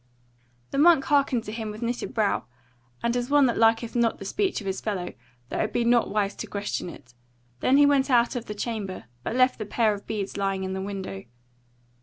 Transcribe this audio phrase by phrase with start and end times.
[0.71, 2.45] The monk hearkened to him with knitted brow,
[3.03, 5.13] and as one that liketh not the speech of his fellow,
[5.49, 7.13] though it be not wise to question it:
[7.59, 10.73] then he went out of the chamber, but left the pair of beads lying in
[10.73, 11.25] the window.